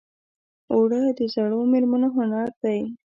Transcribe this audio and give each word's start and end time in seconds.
اوړه 0.71 1.01
د 1.17 1.19
زړو 1.33 1.59
مېرمنو 1.71 2.07
هنر 2.17 2.47
دی 2.61 2.79